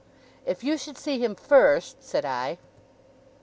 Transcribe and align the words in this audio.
'If 0.47 0.63
you 0.63 0.79
should 0.79 0.97
see 0.97 1.19
him 1.23 1.35
first' 1.35 2.01
said 2.03 2.25
I. 2.25 2.57